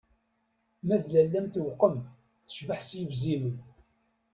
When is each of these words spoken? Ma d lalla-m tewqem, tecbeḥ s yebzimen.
Ma 0.85 0.95
d 1.03 1.05
lalla-m 1.13 1.47
tewqem, 1.49 1.95
tecbeḥ 2.45 2.79
s 2.83 2.89
yebzimen. 2.99 3.57